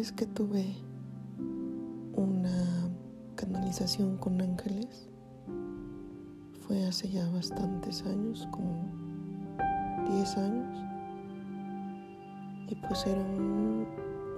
[0.00, 0.64] Vez que tuve
[2.14, 2.88] una
[3.34, 5.10] canalización con ángeles
[6.62, 8.82] fue hace ya bastantes años, como
[10.10, 10.84] 10 años.
[12.70, 13.22] Y pues era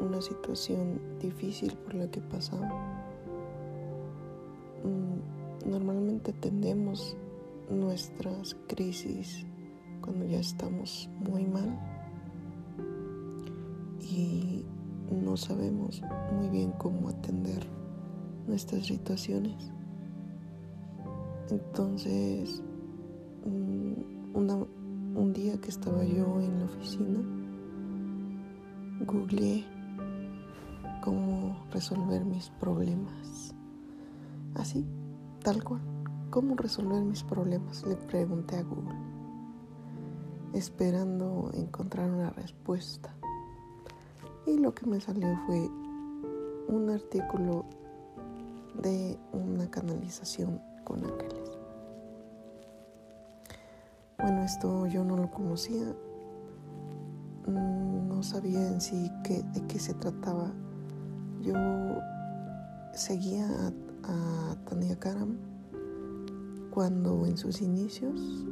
[0.00, 2.66] una situación difícil por la que pasaba.
[4.82, 7.16] Mm, normalmente tendemos
[7.70, 9.46] nuestras crisis
[10.00, 11.91] cuando ya estamos muy mal
[15.32, 16.02] no sabemos
[16.36, 17.66] muy bien cómo atender
[18.46, 19.72] nuestras situaciones.
[21.48, 22.62] Entonces,
[23.46, 24.36] mm,
[25.16, 27.20] un día que estaba yo en la oficina,
[29.06, 29.64] googleé
[31.02, 33.54] cómo resolver mis problemas.
[34.54, 34.84] Así,
[35.42, 35.80] tal cual.
[36.28, 37.86] ¿Cómo resolver mis problemas?
[37.86, 39.00] Le pregunté a Google,
[40.52, 43.16] esperando encontrar una respuesta.
[44.46, 45.70] Y lo que me salió fue
[46.68, 47.64] un artículo
[48.82, 51.58] de una canalización con ángeles.
[54.18, 55.94] Bueno, esto yo no lo conocía,
[57.46, 60.52] mm, no sabía en sí qué, de qué se trataba.
[61.40, 61.54] Yo
[62.94, 63.46] seguía
[64.04, 65.36] a, Tania Karam
[66.70, 68.46] cuando en sus inicios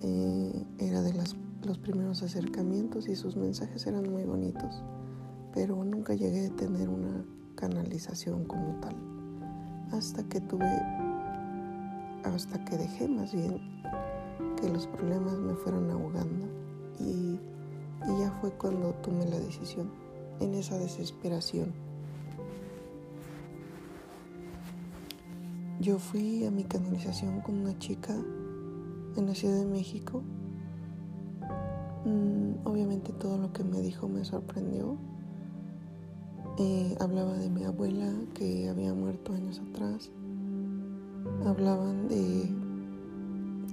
[0.00, 1.12] eh, era de
[1.66, 4.82] los primeros acercamientos y sus mensajes eran muy bonitos,
[5.52, 7.24] pero nunca llegué a tener una
[7.56, 8.96] canalización como tal,
[9.92, 10.70] hasta que tuve,
[12.22, 13.60] hasta que dejé más bien
[14.60, 16.46] que los problemas me fueron ahogando
[17.00, 17.38] y,
[18.20, 19.90] ya fue cuando tomé la decisión,
[20.38, 21.72] en esa desesperación
[25.78, 28.14] Yo fui a mi canalización con una chica
[29.14, 30.22] en la Ciudad de México.
[32.06, 34.96] Mm, obviamente todo lo que me dijo me sorprendió.
[36.56, 40.12] Eh, hablaba de mi abuela que había muerto años atrás.
[41.44, 42.48] Hablaban de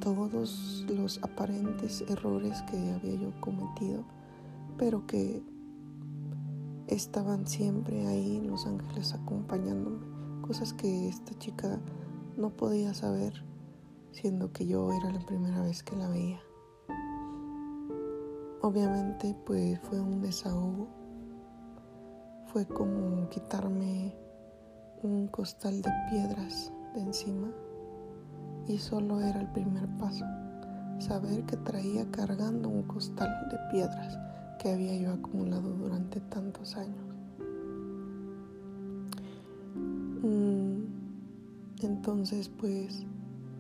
[0.02, 4.04] todos los aparentes errores que había yo cometido,
[4.80, 5.44] pero que
[6.88, 10.00] estaban siempre ahí los ángeles acompañándome
[10.42, 11.80] cosas que esta chica
[12.36, 13.46] no podía saber,
[14.12, 16.42] siendo que yo era la primera vez que la veía.
[18.66, 20.88] Obviamente pues fue un desahogo,
[22.46, 24.16] fue como quitarme
[25.02, 27.52] un costal de piedras de encima
[28.66, 30.24] y solo era el primer paso,
[31.00, 34.18] saber que traía cargando un costal de piedras
[34.60, 37.06] que había yo acumulado durante tantos años.
[40.22, 40.84] Mm,
[41.82, 43.06] entonces pues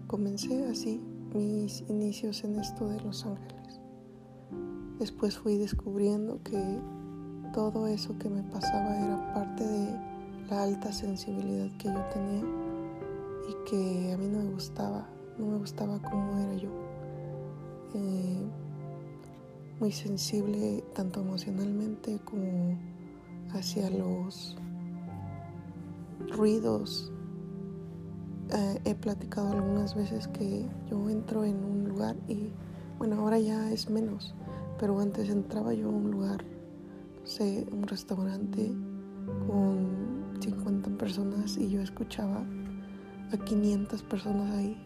[0.07, 1.01] comencé así
[1.35, 3.62] mis inicios en esto de Los Ángeles.
[4.99, 6.79] Después fui descubriendo que
[7.53, 9.99] todo eso que me pasaba era parte de
[10.49, 12.43] la alta sensibilidad que yo tenía
[13.49, 16.69] y que a mí no me gustaba, no me gustaba cómo era yo.
[17.95, 18.41] Eh,
[19.79, 22.77] muy sensible tanto emocionalmente como
[23.53, 24.55] hacia los
[26.29, 27.11] ruidos.
[28.51, 32.51] Eh, he platicado algunas veces que yo entro en un lugar y
[32.97, 34.35] bueno, ahora ya es menos,
[34.83, 38.69] pero antes entraba yo a un lugar, no sé, un restaurante
[39.47, 42.43] con 50 personas y yo escuchaba
[43.31, 44.77] a 500 personas ahí.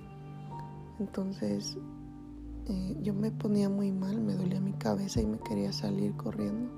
[0.99, 1.79] Entonces
[2.67, 6.69] eh, yo me ponía muy mal, me dolía mi cabeza y me quería salir corriendo.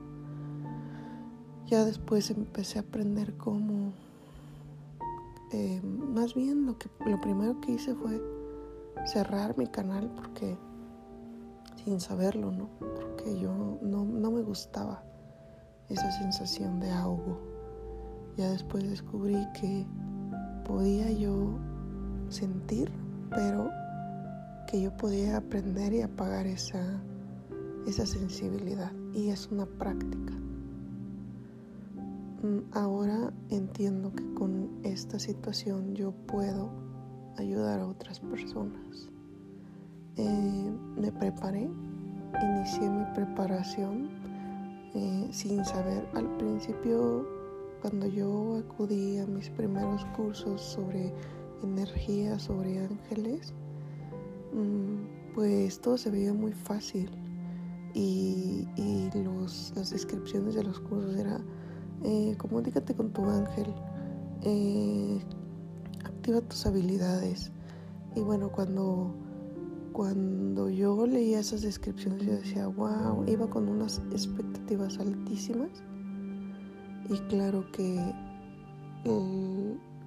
[1.67, 3.91] Ya después empecé a aprender cómo
[5.51, 8.21] eh, más bien lo, que, lo primero que hice fue
[9.05, 10.57] cerrar mi canal porque
[11.83, 12.69] sin saberlo, ¿no?
[12.79, 15.03] Porque yo no, me gustaba
[15.89, 17.39] esa sensación de ahogo.
[18.37, 19.85] Ya después descubrí que
[20.65, 21.57] podía yo
[22.29, 22.91] sentir,
[23.31, 23.69] pero
[24.67, 27.01] que yo podía aprender y apagar esa,
[27.87, 28.91] esa sensibilidad.
[29.13, 30.33] Y es una práctica.
[32.43, 36.69] Mm, ahora entiendo que con esta situación yo puedo
[37.37, 39.09] ayudar a otras personas.
[40.19, 41.69] Eh, me preparé,
[42.43, 44.09] inicié mi preparación
[44.93, 46.05] eh, sin saber.
[46.13, 47.25] Al principio,
[47.81, 51.13] cuando yo acudí a mis primeros cursos sobre
[51.63, 53.53] energía, sobre ángeles,
[54.53, 57.09] mm, pues todo se veía muy fácil
[57.93, 58.67] y,
[59.75, 61.43] las descripciones de los cursos eran
[62.03, 63.73] eh, comunícate con tu ángel,
[64.43, 65.19] eh,
[66.03, 67.51] activa tus habilidades.
[68.15, 69.13] Y bueno, cuando,
[69.99, 75.83] cuando yo leía esas descripciones yo decía, wow, iba con unas expectativas altísimas.
[77.09, 77.99] Y claro que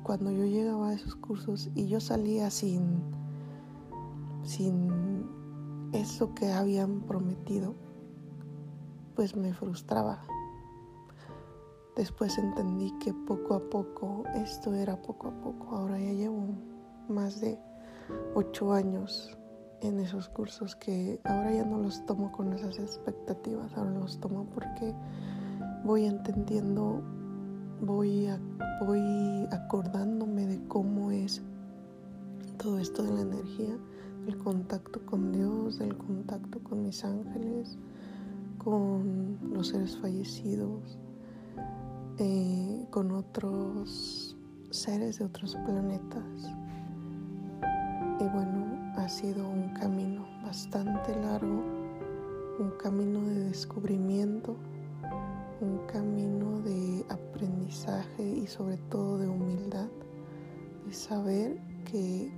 [0.02, 3.02] cuando yo llegaba a esos cursos y yo salía sin,
[4.44, 5.28] sin
[5.92, 7.74] eso que habían prometido,
[9.14, 10.22] pues me frustraba.
[11.96, 16.46] Después entendí que poco a poco, esto era poco a poco, ahora ya llevo
[17.10, 17.58] más de
[18.34, 19.36] ocho años
[19.82, 24.46] en esos cursos que ahora ya no los tomo con esas expectativas, ahora los tomo
[24.54, 24.94] porque
[25.84, 27.02] voy entendiendo,
[27.80, 28.28] voy,
[28.86, 31.42] voy acordándome de cómo es
[32.58, 33.76] todo esto de la energía,
[34.28, 37.76] el contacto con Dios, el contacto con mis ángeles,
[38.58, 40.96] con los seres fallecidos,
[42.18, 44.36] eh, con otros
[44.70, 46.54] seres de otros planetas.
[48.20, 48.71] Y bueno,
[49.02, 51.64] ha sido un camino bastante largo,
[52.60, 54.56] un camino de descubrimiento,
[55.60, 59.88] un camino de aprendizaje y sobre todo de humildad,
[60.86, 62.32] de saber que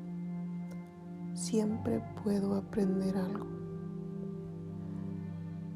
[1.35, 3.47] siempre puedo aprender algo.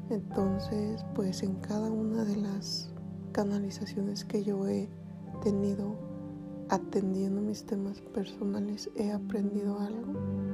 [0.09, 2.91] Entonces, pues en cada una de las
[3.31, 4.89] canalizaciones que yo he
[5.43, 5.95] tenido
[6.69, 10.48] atendiendo mis temas personales he aprendido algo.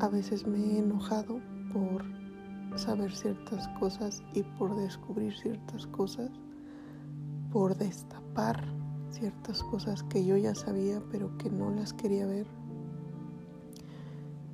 [0.00, 1.40] A veces me he enojado
[1.72, 2.04] por
[2.76, 6.30] saber ciertas cosas y por descubrir ciertas cosas,
[7.52, 8.64] por destapar
[9.10, 12.46] ciertas cosas que yo ya sabía pero que no las quería ver,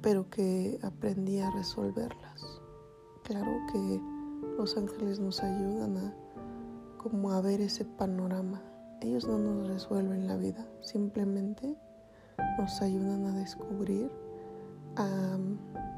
[0.02, 2.60] pero que aprendí a resolverlas.
[3.24, 4.00] Claro que
[4.58, 6.14] los ángeles nos ayudan a
[6.98, 8.62] como a ver ese panorama.
[9.00, 11.74] Ellos no nos resuelven la vida, simplemente
[12.58, 14.10] nos ayudan a descubrir,
[14.96, 15.38] a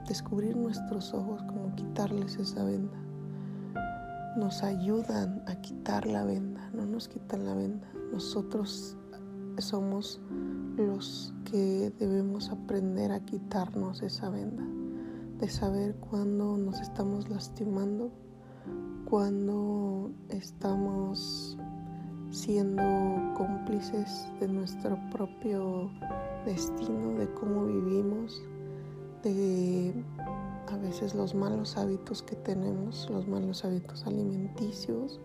[0.07, 2.99] descubrir nuestros ojos, como quitarles esa venda.
[4.37, 7.87] Nos ayudan a quitar la venda, no nos quitan la venda.
[8.13, 8.97] Nosotros
[9.59, 10.21] somos
[10.77, 14.65] los que debemos aprender a quitarnos esa venda,
[15.39, 18.11] de saber cuándo nos estamos lastimando
[19.13, 21.59] cuando estamos
[22.31, 22.83] siendo
[23.37, 25.91] cómplices de nuestro propio
[26.47, 28.43] destino, de cómo vivimos,
[29.23, 29.95] de
[30.69, 35.21] a veces los malos hábitos que tenemos, los malos hábitos alimenticios.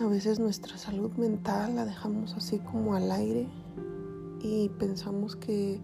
[0.00, 3.48] A veces nuestra salud mental la dejamos así como al aire
[4.42, 5.80] y pensamos que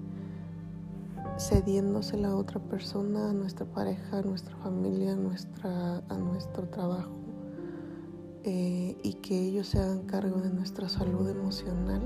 [1.38, 7.12] cediéndosela a otra persona, a nuestra pareja, a nuestra familia, a, nuestra, a nuestro trabajo,
[8.44, 12.02] eh, y que ellos se hagan cargo de nuestra salud emocional,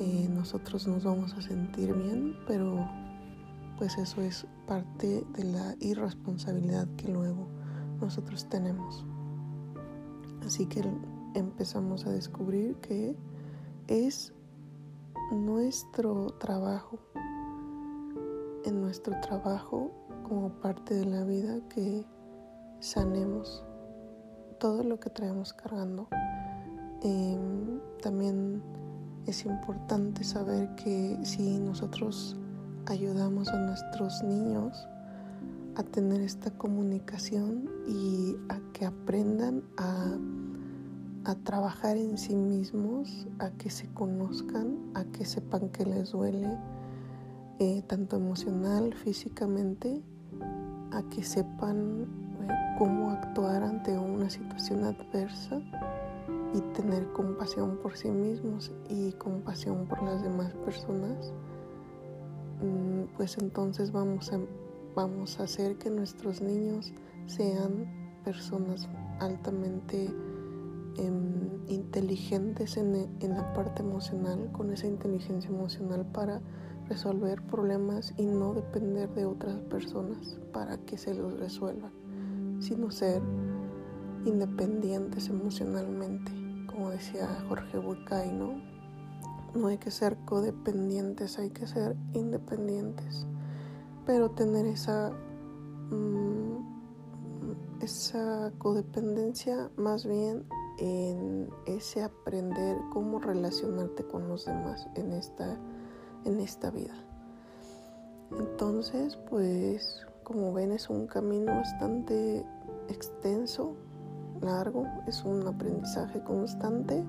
[0.00, 2.88] eh, nosotros nos vamos a sentir bien, pero
[3.78, 7.48] pues eso es parte de la irresponsabilidad que luego
[8.00, 9.06] nosotros tenemos.
[10.44, 10.82] Así que
[11.34, 13.16] empezamos a descubrir que
[13.86, 14.34] es
[15.30, 16.98] nuestro trabajo
[18.64, 19.90] en nuestro trabajo
[20.28, 22.04] como parte de la vida que
[22.80, 23.64] sanemos
[24.58, 26.08] todo lo que traemos cargando.
[27.02, 28.62] Em, también
[29.26, 32.36] es importante saber que si nosotros
[32.88, 34.88] ayudamos a nuestros niños
[35.76, 40.18] a tener esta comunicación y a que aprendan a,
[41.24, 46.58] a trabajar en sí mismos, a que se conozcan, a que sepan que les duele,
[47.60, 50.02] eh, tanto emocional, físicamente,
[50.90, 52.06] a que sepan
[52.42, 55.60] eh, cómo actuar ante una situación adversa
[56.54, 61.32] y tener compasión por sí mismos y compasión por las demás personas,
[63.16, 64.40] pues entonces vamos a,
[64.94, 66.92] vamos a hacer que nuestros niños
[67.26, 67.86] sean
[68.24, 68.88] personas
[69.20, 70.10] altamente
[70.96, 76.40] em, inteligentes en, en la parte emocional, con esa inteligencia emocional para
[76.88, 81.92] resolver problemas y no depender de otras personas para que se los resuelvan,
[82.60, 83.22] sino ser
[84.24, 86.32] independientes emocionalmente,
[86.66, 88.77] como decía Jorge Bucay, ¿no?
[89.58, 93.26] No hay que ser codependientes, hay que ser independientes,
[94.06, 95.10] pero tener esa,
[95.90, 100.44] mm, esa codependencia más bien
[100.78, 105.58] en ese aprender cómo relacionarte con los demás en esta
[106.24, 106.94] en esta vida.
[108.38, 112.46] Entonces, pues como ven es un camino bastante
[112.88, 113.74] extenso,
[114.40, 117.02] largo, es un aprendizaje constante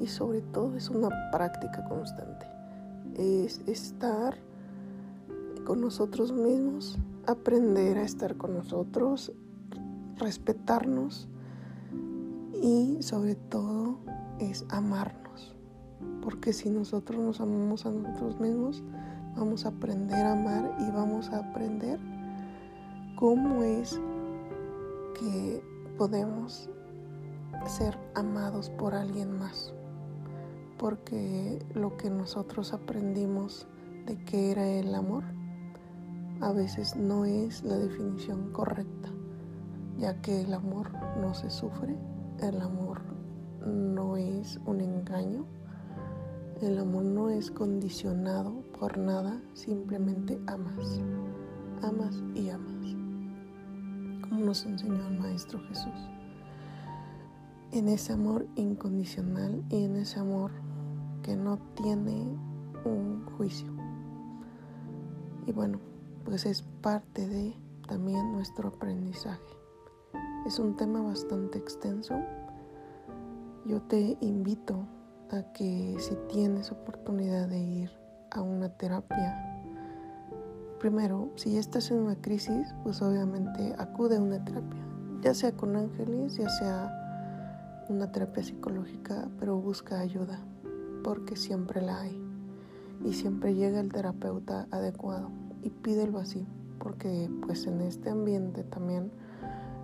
[0.00, 2.46] y sobre todo es una práctica constante.
[3.14, 4.36] Es estar
[5.64, 9.32] con nosotros mismos, aprender a estar con nosotros,
[10.16, 11.28] respetarnos
[12.62, 13.98] y sobre todo
[14.38, 15.54] es amarnos.
[16.22, 18.82] Porque si nosotros nos amamos a nosotros mismos,
[19.36, 21.98] vamos a aprender a amar y vamos a aprender
[23.16, 24.00] cómo es
[25.18, 25.62] que
[25.96, 26.68] podemos
[27.66, 29.75] ser amados por alguien más.
[30.78, 33.66] Porque lo que nosotros aprendimos
[34.06, 35.24] de qué era el amor
[36.40, 39.08] a veces no es la definición correcta,
[39.98, 41.96] ya que el amor no se sufre,
[42.40, 43.00] el amor
[43.64, 45.46] no es un engaño,
[46.60, 51.00] el amor no es condicionado por nada, simplemente amas,
[51.82, 52.94] amas y amas,
[54.28, 56.10] como nos enseñó el Maestro Jesús.
[57.72, 60.52] En ese amor incondicional y en ese amor
[61.26, 62.38] que no tiene
[62.84, 63.68] un juicio.
[65.44, 65.80] Y bueno,
[66.24, 67.52] pues es parte de
[67.88, 69.42] también nuestro aprendizaje.
[70.46, 72.14] Es un tema bastante extenso.
[73.64, 74.86] Yo te invito
[75.32, 77.90] a que si tienes oportunidad de ir
[78.30, 79.64] a una terapia,
[80.78, 84.86] primero, si estás en una crisis, pues obviamente acude a una terapia,
[85.22, 90.38] ya sea con ángeles, ya sea una terapia psicológica, pero busca ayuda,
[91.06, 92.20] porque siempre la hay
[93.04, 95.30] y siempre llega el terapeuta adecuado
[95.62, 96.44] y pídelo así,
[96.80, 99.12] porque pues en este ambiente también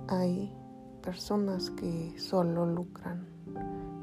[0.09, 0.53] hay
[1.01, 3.25] personas que solo lucran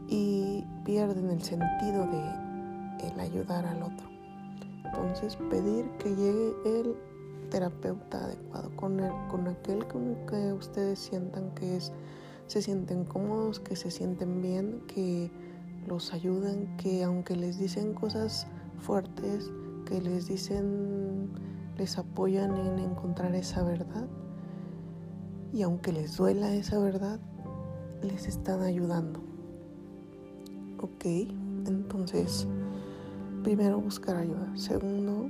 [0.08, 4.08] y pierden el sentido de el ayudar al otro.
[4.86, 6.96] Entonces pedir que llegue el
[7.50, 11.92] terapeuta adecuado, con, el, con aquel con el que ustedes sientan que es,
[12.48, 15.30] se sienten cómodos, que se sienten bien, que
[15.90, 19.52] los ayudan, que aunque les dicen cosas fuertes,
[19.86, 21.32] que les dicen,
[21.78, 24.08] les apoyan en encontrar esa verdad.
[25.52, 27.20] Y aunque les duela esa verdad,
[28.04, 29.20] les están ayudando.
[30.80, 31.06] Ok,
[31.66, 32.48] entonces,
[33.44, 34.56] primero buscar ayuda.
[34.56, 35.28] Segundo,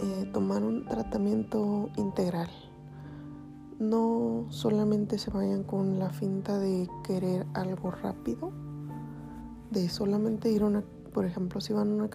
[0.00, 2.48] eh, tomar un tratamiento integral.
[3.78, 8.52] No solamente se vayan con la finta de querer algo rápido,
[9.72, 12.08] de solamente ir a una por ejemplo, si van a una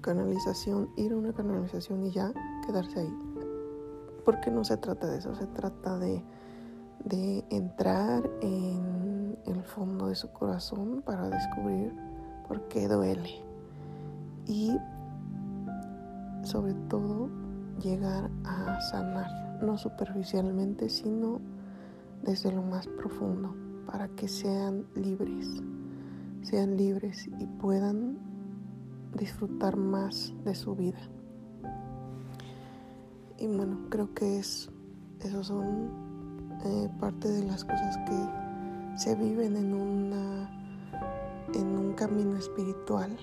[0.00, 2.32] canalización, ir a una canalización y ya
[2.64, 3.14] quedarse ahí.
[4.24, 6.22] Porque no se trata de eso, se trata de,
[7.04, 11.92] de entrar en el fondo de su corazón para descubrir
[12.46, 13.42] por qué duele.
[14.46, 14.76] Y
[16.44, 17.28] sobre todo
[17.80, 21.40] llegar a sanar, no superficialmente, sino
[22.22, 23.52] desde lo más profundo,
[23.84, 25.60] para que sean libres
[26.42, 28.18] sean libres y puedan
[29.16, 31.00] disfrutar más de su vida.
[33.38, 34.70] Y bueno, creo que es,
[35.20, 35.90] esos son
[36.64, 39.72] eh, parte de las cosas que se viven en,
[41.54, 43.16] en un camino espiritual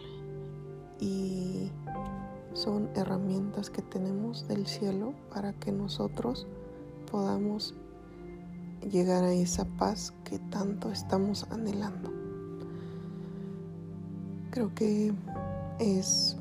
[1.00, 1.72] y
[2.54, 6.48] son herramientas que tenemos del cielo para que nosotros
[7.10, 7.76] podamos
[8.82, 12.19] llegar a esa paz que tanto estamos anhelando.
[14.60, 15.14] Creo que
[15.80, 16.38] es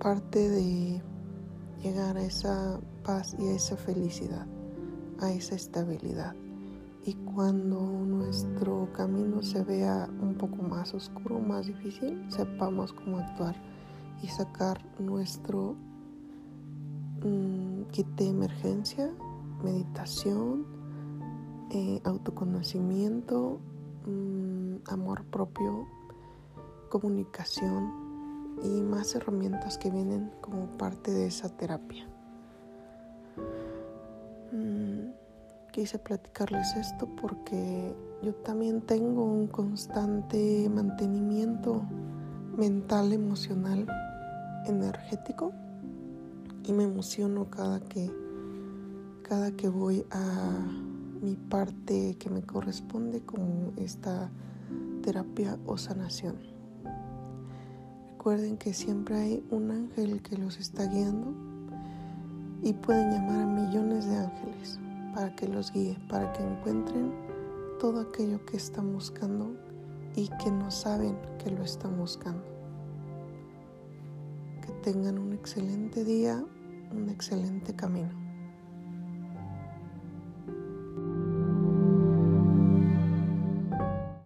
[0.00, 1.02] parte de
[1.82, 4.46] llegar a esa paz y a esa felicidad,
[5.20, 6.34] a esa estabilidad.
[7.04, 13.54] Y cuando nuestro camino se vea un poco más oscuro, más difícil, sepamos cómo actuar
[14.22, 15.76] y sacar nuestro
[17.22, 19.12] mm, kit de emergencia,
[19.62, 20.64] meditación,
[21.70, 23.60] eh, autoconocimiento,
[24.06, 25.97] mm, amor propio
[26.88, 27.92] comunicación
[28.62, 32.08] y más herramientas que vienen como parte de esa terapia.
[34.52, 35.10] Mm,
[35.72, 41.82] quise platicarles esto porque yo también tengo un constante mantenimiento
[42.56, 43.86] mental, emocional,
[44.66, 45.52] energético
[46.64, 48.10] y me emociono cada que
[49.22, 50.66] cada que voy a
[51.20, 54.30] mi parte que me corresponde como esta
[55.02, 56.57] terapia o sanación.
[58.28, 61.32] Recuerden que siempre hay un ángel que los está guiando
[62.62, 64.78] y pueden llamar a millones de ángeles
[65.14, 67.10] para que los guíe, para que encuentren
[67.80, 69.56] todo aquello que están buscando
[70.14, 72.44] y que no saben que lo están buscando.
[74.60, 76.44] Que tengan un excelente día,
[76.92, 78.27] un excelente camino.